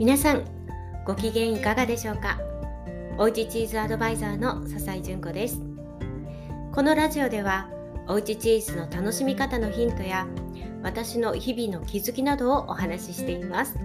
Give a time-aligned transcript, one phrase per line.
[0.00, 0.44] 皆さん
[1.04, 2.40] ご機嫌いかがでしょうか？
[3.18, 5.60] おうちチーズアドバイザーの笹井純子です。
[6.72, 7.68] このラジオでは
[8.08, 10.26] おうちチーズの楽しみ方のヒントや
[10.82, 13.78] 私の日々の気づきなどをお話ししています。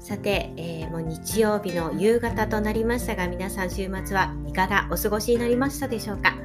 [0.00, 6.38] さて、えー、もう日曜日の夕方となりましたが皆さん週末はいかがお過ごしになりましたでしょうか？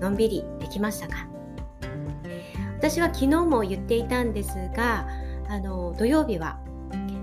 [0.00, 1.26] のんびりできましたか？
[2.78, 5.08] 私は昨日も言っていたんですが
[5.48, 6.60] あの土曜日は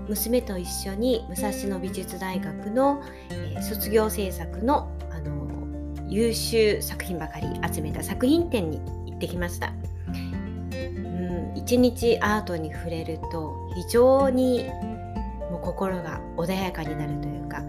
[0.08, 5.44] 娘と一緒に武蔵野美術大学の、えー、卒業制作のあの
[6.08, 9.68] 優秀作品ばかり集めた作品展に行ってきました。
[9.68, 9.72] う
[10.12, 14.68] ん一日アートに触れると非常に
[15.50, 17.62] もう心が穏やかになるというか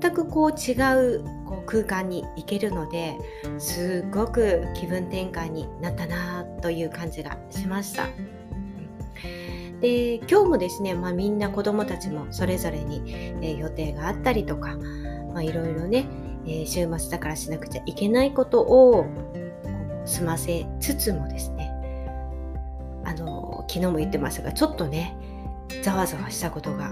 [0.00, 0.72] 全くこう違
[1.18, 3.16] うこう空間に行けるので
[3.58, 8.08] すっごく気分転換になったなという感じがしました。
[9.80, 14.76] で今日もですね、まあ、みんな子どもたちもそれぞれに、えー、予定があったりとか
[15.40, 16.06] いろいろね、
[16.46, 19.06] えー、週末だからしなくちゃいけないことを
[20.04, 21.70] 済ませつつもですね
[23.04, 25.16] あの昨日も言ってましたがちょっとね
[25.82, 26.90] ざわざわしたことが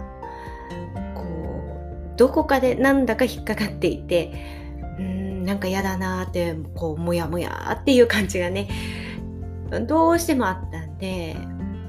[1.15, 4.33] こうどこかでなんだか引っかかっていて
[4.99, 8.69] うんなんか嫌だなってこうもやもやっていう感じがね
[9.87, 11.37] どうしてもあったんで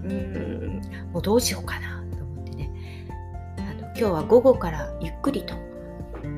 [0.03, 0.66] うん
[1.13, 2.71] もうどうしようかなと思ってね。
[3.57, 5.55] あの今日は午後からゆっくりと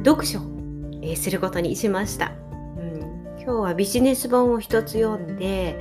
[0.06, 0.42] 読書を、
[1.02, 2.32] えー、することにしました、
[2.78, 3.00] うん、
[3.38, 5.80] 今日はビジネス本を一つ読んで、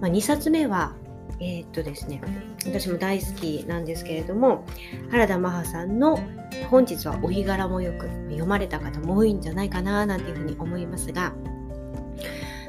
[0.00, 0.94] まあ、2冊目は
[1.40, 2.22] えー、っとですね
[2.64, 4.64] 私も大好きなんですけれども
[5.10, 6.18] 原田マハさんの
[6.70, 11.34] 「本日はお日柄もよく」読まれた方も多いんじゃないかななんていうふうに思いますが、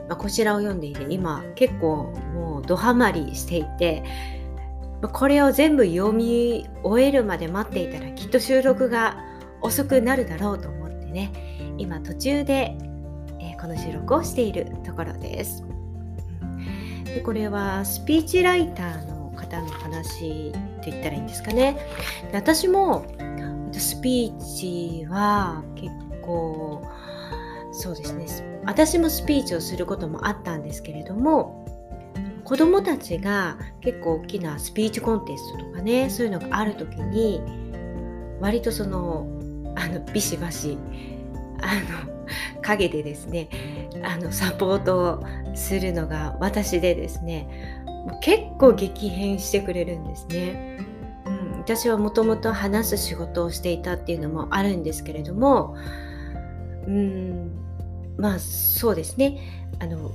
[0.09, 4.03] まあ、こちらを読んでいて今結構もうドハマりしていて
[5.01, 9.17] これを全部読み終えるまで待っていたらきっと収録が
[9.61, 11.31] 遅くなるだろうと思ってね
[11.77, 12.77] 今途中で、
[13.39, 15.63] え、この収録をしているところです。
[17.05, 21.77] でこれはスピーチライターの方の話って言ったらいいんですかね。
[22.31, 23.05] で私も
[23.71, 25.91] スピーチは結
[26.21, 26.87] 構
[27.71, 28.25] そうですね
[28.65, 31.64] 私もスピーチをすることもあったんですけれども
[32.45, 37.41] 子どもたちが結構大きなスピーチコンテストとかねそういうのがある時に
[38.39, 39.27] 割とその
[39.75, 40.77] あのビシバシ
[41.61, 41.75] あ
[42.07, 43.49] の陰でですね
[44.03, 45.23] あのサポートを
[45.55, 47.83] するのが私でですね
[48.21, 50.77] 結構激変してくれるんですね。
[51.25, 55.75] うん、私はもともと話す仕事をしていたっていうのもあるんですけれども
[56.87, 57.51] うん
[58.17, 60.11] まあそうですねあの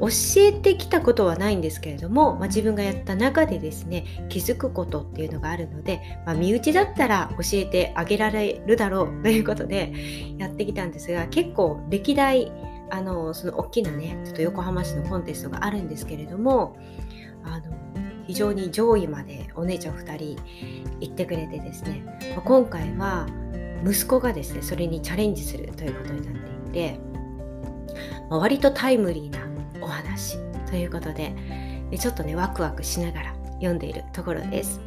[0.00, 9.92] 教えてきたことはないんですけれども、まあ、自分がやった中でですね気づくことっていうのがあるので、まあ、身内だったら教えてあげられるだろうということで
[10.38, 12.50] やってきたんですが結構歴代
[12.90, 16.76] あのその大きなねちょっと横浜市のコンテストがあるんですけれども
[17.44, 17.64] あの
[18.26, 20.36] 非常に上位までお姉ちゃん2人
[21.00, 22.02] 行ってくれてですね、
[22.34, 23.26] まあ、今回は
[23.84, 27.00] 息子がですねそれにチャレンジするということになっていて、
[28.28, 29.49] まあ、割とタイムリーな
[30.00, 30.38] 話
[30.68, 31.34] ということで
[31.98, 34.80] ちょっとねワクワクしながら読んでいるところです。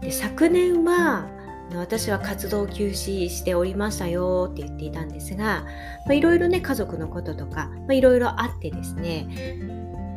[0.00, 1.28] で昨年は
[1.74, 5.64] 私は活動休止しておりましたよって言っていたんですが
[6.10, 9.26] いろいろね家族のこととかいろいろあってですね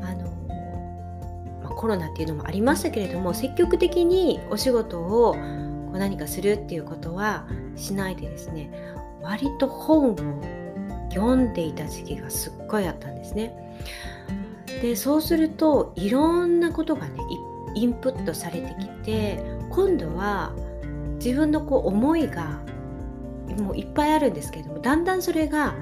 [0.04, 7.48] あの、ま、コロナっていうのもありましたけれども積極的にお仕事をこう何かするっていうことは
[7.78, 8.70] しないでですね
[9.22, 10.16] 割と本を
[11.14, 13.65] 読んでいた時期がすっごいあったんですね。
[14.82, 17.20] でそうするといろんなことがね
[17.76, 20.54] インプットされてきて今度は
[21.16, 22.62] 自分のこう思いが
[23.60, 25.76] もういっぱいあるんですけれどもだんだんそれが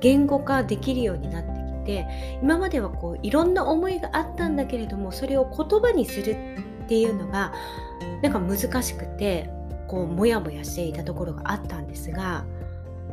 [0.00, 6.36] 言語化できるようになってきて今まではこういろんな思いがあったんだけれどもそれを言葉にする
[6.84, 7.52] っていうのが
[8.22, 9.50] なんか難しくて
[9.86, 12.44] こうモヤモヤしていたところがあったんですが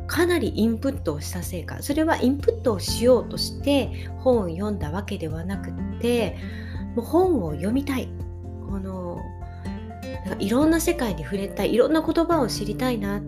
[0.08, 6.36] かなりインプットをしたせいかそれはインプットをしようとして本を読んだわけではなくって
[6.96, 8.08] もう本を読みたい。
[8.68, 9.22] この
[10.38, 11.72] いろんな世界に触れたい。
[11.74, 13.20] いろんな言葉を知りたいな、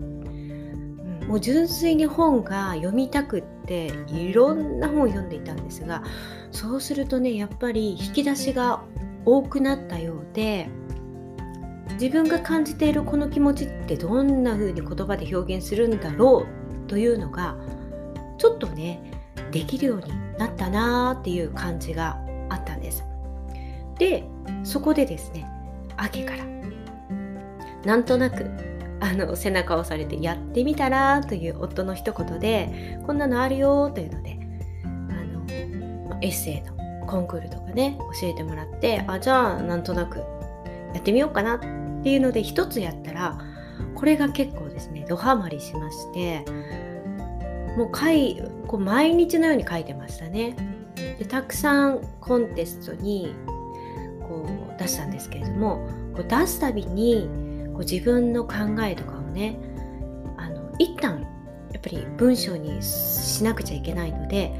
[1.27, 6.03] もう純粋に本が読みたくっていろんな本を読んでいたんですが
[6.51, 8.83] そうするとねやっぱり引き出しが
[9.23, 10.67] 多くなったようで
[11.93, 16.60] 自分が感じているこの気持ちってどんな風に言葉で表現するんだろう
[16.91, 17.55] というのが
[18.37, 19.01] ちょっとね
[19.51, 23.05] できるようになったなーっていう感じがあったんです。
[23.97, 24.25] で
[24.65, 25.47] そこでですね
[25.95, 26.43] 秋から
[27.85, 28.45] なんとなく
[28.99, 34.37] あの背中を押されてやってみたらという夫の一言でこんなのあるよというので
[34.83, 36.75] あのエッセイの
[37.07, 40.17] コンクールとかね教えてもらってあじゃあなんとなく
[40.93, 41.59] やってみようかなっ
[42.03, 43.50] ていうので一つやったら
[43.95, 46.45] これが結構ですねドハマりしまして
[47.77, 50.55] もう書いこう毎日のように書いてましたね。
[51.17, 53.33] でたくさんコンテストに
[54.27, 54.45] こ
[54.75, 57.27] う出したんですけれどもこう出すたびに
[57.73, 59.57] こう自分の考えとかをね
[60.37, 61.21] あの一旦
[61.71, 64.53] やっぱり文章にしなくちゃいけないので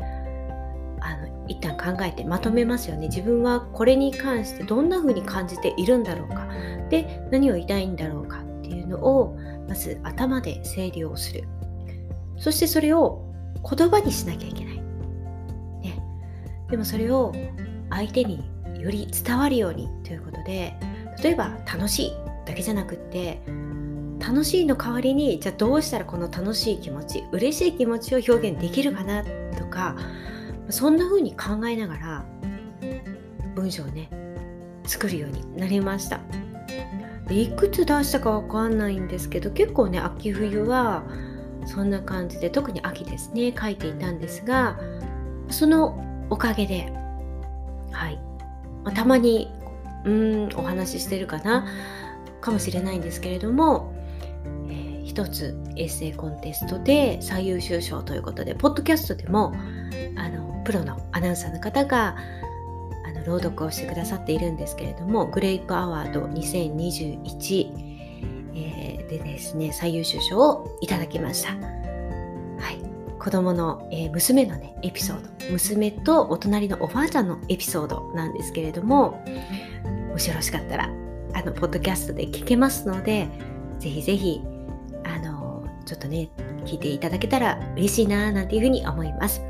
[1.02, 3.08] あの一旦考えてまとめますよね。
[3.08, 6.48] 自分はこれに関してどんな風に感じているんだろうか。
[6.90, 8.40] で何を言いたいんだろうか。
[8.40, 8.51] っていう
[8.92, 11.44] のをまず頭で整理をする。
[12.38, 13.32] そしてそれを
[13.70, 14.84] 言葉にしなきゃいけない、ね、
[16.70, 17.34] でもそれを
[17.90, 18.50] 相手に
[18.80, 20.74] より伝わるようにということで
[21.22, 22.14] 例えば楽しい
[22.46, 23.42] だけじゃなくって
[24.20, 29.24] 楽しいの代わりにじゃあどうしたらこの楽しい気持ち嬉しい気持ちを表現できるかな
[29.58, 29.96] とか
[30.70, 32.26] そんな風に考えながら
[33.56, 34.10] 文章をね
[34.86, 36.20] 作るようになりました。
[37.32, 41.04] でいくつ出したかわかんないんですけど結構ね秋冬は
[41.66, 44.78] そんな感じで特に秋ですね書いていたんですが
[45.50, 46.92] そのおかげで
[47.94, 48.20] はい、
[48.84, 49.50] まあ、たまに
[50.04, 51.66] うんお話ししてるかな
[52.42, 53.94] かもしれないんですけれども、
[54.68, 59.54] えー、一つエッセイコンテストで最優秀賞ということでポッドキャストでも
[60.18, 62.18] あのプロのアナウンサーの方が
[63.26, 67.92] 朗読をしてくださっているんですけれどもグレイプアワード2021
[68.54, 71.54] えー、でですね最優秀賞をいただきました。
[71.54, 72.80] はい、
[73.20, 75.52] 子供の、えー、娘のねエピソード。
[75.52, 79.24] 娘とお隣のおばあちゃんのエピソードなんですけれども
[80.12, 80.90] もしよろしかったら
[81.34, 83.28] あのポッドキャストで聞けますので
[83.80, 84.42] ぜひぜひ
[85.04, 86.30] あのちょっとね
[86.66, 89.42] 聞いていただけたら嬉しいななんていうふうに思います。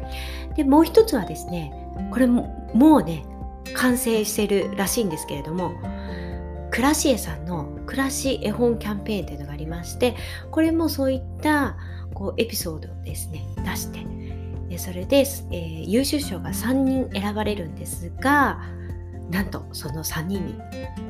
[0.56, 1.72] でもう一つはですね
[2.12, 3.26] これももうね
[3.76, 5.74] 完成してるらしいんですけれども
[6.72, 10.16] クラシエさんの暮らし絵本キャンペーンというのがありまして
[10.52, 11.78] これもそういった
[12.14, 14.06] こうエピソードをですね出して
[14.70, 18.62] でそれで、えー、優秀賞が3人選ばれるんですが
[19.30, 20.56] なんとその3人に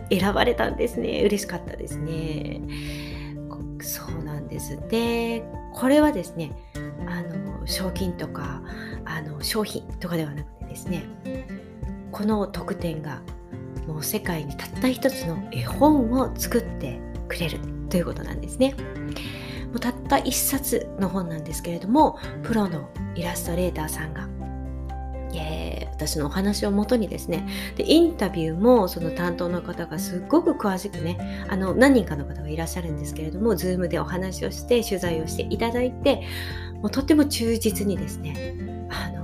[0.10, 1.24] 選ばれたんですね。
[1.24, 2.62] 嬉しかったですね。
[3.82, 4.80] そうなんです。
[4.90, 5.44] で
[5.74, 6.52] これはですね
[7.08, 8.62] あの賞金とか
[9.06, 11.04] あの商品とかではなくてですね
[12.12, 13.22] この特典が
[13.88, 17.60] もう世界にたった一つの絵本を作ってくれる
[17.90, 18.76] ということなんですね。
[19.68, 24.28] もうたった一冊の本なんですけれどもプロのイラストレーターさんが、
[25.34, 27.48] え、私のお話をもとにですね
[27.78, 36.24] でインタビューもその担当の方がすっごく詳しくねあの何人かの方がいらっしゃるんですけれども Zoom でお話をして取材をしていただいて
[36.76, 38.56] もうとっても忠実にですね
[38.90, 39.21] あの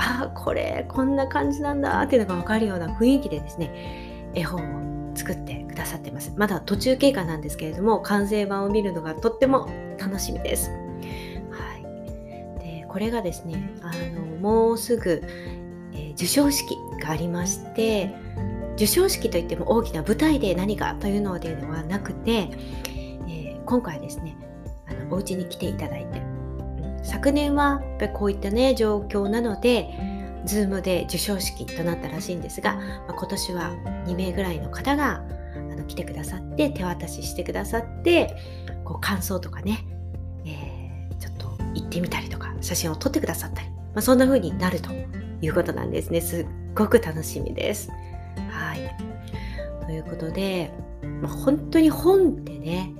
[0.00, 6.32] あこれこんな感じなんだっていうのが分かるような雰囲気でですね絵本を作ってくださってます。
[6.36, 9.68] まだ途中経過なんですけれども完成版を見るのがとっても
[9.98, 15.22] 楽しみです、はい、でこれがですねあのもうすぐ、
[15.92, 18.14] えー、授賞式がありまして
[18.72, 22.48] 授賞式といっても大きな舞台で何かというのではなくて、
[23.28, 24.36] えー、今回ですね
[24.86, 26.22] あのお家に来ていただいて
[27.02, 29.88] 昨年はやっぱりこういったね状況なので
[30.44, 33.70] Zoom で授賞式となったらしいんですが、まあ、今年は
[34.06, 35.22] 2名ぐらいの方が
[35.54, 38.36] あの来てくださって手渡ししてくださって
[38.84, 39.84] こう感想とかね、
[40.44, 44.90] えー、ちょっと行ってみたりとか写真を撮ってくださったり、まあ、そんな風になると
[45.42, 47.90] いうことなんですねすっごく楽しみです。
[48.50, 49.10] はい
[49.86, 50.72] ということで、
[51.20, 52.92] まあ、本当に本ってね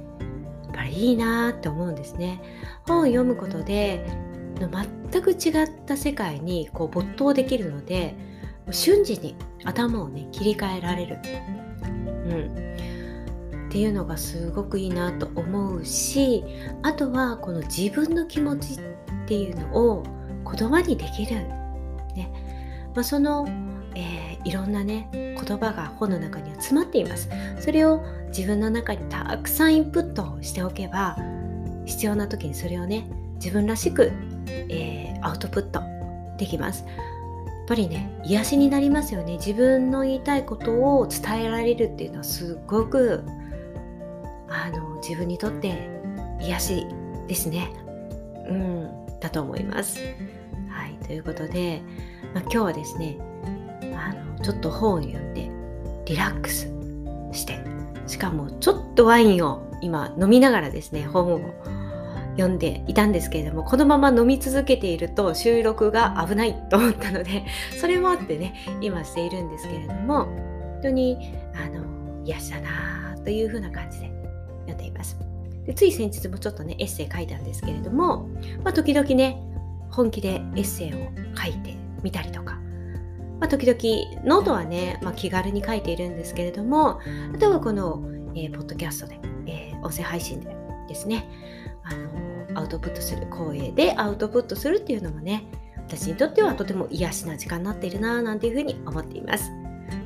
[0.73, 2.41] ぱりいいなって思うんですね。
[2.87, 4.07] 本を読むことで
[5.11, 8.15] 全く違った世界にこう没頭できるので
[8.71, 9.35] 瞬時に
[9.65, 11.19] 頭をね切り替えられる、
[11.83, 16.45] うん、っていうのがすごくいいなと思うし
[16.83, 18.79] あとはこの自分の気持ちっ
[19.27, 20.03] ていうのを
[20.45, 21.37] 言葉にできる、
[22.17, 22.33] ね。
[22.95, 23.47] まあ、その、
[23.95, 27.29] えー、いろんなね言葉が本の中には詰まっています。
[27.61, 31.17] それを自分の中にたくさんインプットしておけば
[31.87, 34.13] 必要な時にそれをね自分らしく、
[34.47, 35.83] えー、アウトプット
[36.39, 36.85] できます。
[36.85, 36.93] や
[37.65, 39.35] っぱりね癒しになりますよね。
[39.35, 43.25] 自分の言いたいことを伝えられるっていうのはすごく
[44.49, 45.89] あの自分にとって
[46.41, 46.87] 癒し
[47.29, 47.71] ですね。
[48.49, 50.01] うんだと思います。
[50.69, 51.83] はいということで、
[52.35, 53.17] まあ、今日はですね
[53.95, 55.51] あのちょっと本を読んで
[56.07, 56.69] リラックス
[57.33, 57.61] して
[58.07, 61.55] しかもちょっとワインを今飲みながらですね本を
[62.37, 67.45] 読んでいたんですけれどもこのまま飲み続けていると収録が危ないと思ったので
[67.81, 71.85] それもあってね今しているんですけれども本当にあの
[72.25, 74.13] 癒しだなというふうな感じで
[74.63, 75.19] 読んでいます。
[75.67, 78.29] でつい先日もちょっとねエッセイ書いたんですけれども、
[78.65, 79.43] まあ、時々ね
[79.91, 80.97] 本気でエッセイを
[81.37, 82.59] 書いてみたりとか
[83.41, 87.01] まあ、時々ノートはね、まあ、気軽に書いているんですけれども
[87.35, 89.19] あとはこの、えー、ポッドキャストで、
[89.83, 90.57] 音声配信で
[90.89, 91.29] ですね
[91.85, 91.95] あ
[92.55, 95.45] のアウトプットする声でアウトプットするっていうのもね
[95.77, 99.51] 私にとってはとても癒しな時間になっているなぁなんていうふうに思っています。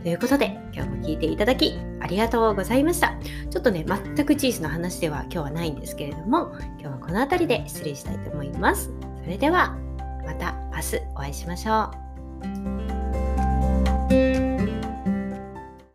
[0.03, 3.19] ということで今日も聞いていただきありがとうございました。
[3.51, 8.91] ちょっとね全くチーズの話では今日はないんですけれども今日はこの辺りで失礼したいと思います。
[9.23, 9.77] それでは
[10.25, 11.91] また明日お会いしましょ
[12.71, 12.74] う。